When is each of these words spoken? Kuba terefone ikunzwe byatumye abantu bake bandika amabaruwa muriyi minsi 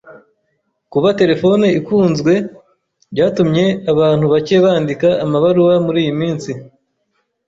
Kuba 0.91 1.09
terefone 1.19 1.65
ikunzwe 1.79 2.33
byatumye 3.13 3.65
abantu 3.91 4.25
bake 4.33 4.55
bandika 4.65 5.09
amabaruwa 5.25 5.75
muriyi 5.85 6.13
minsi 6.21 6.51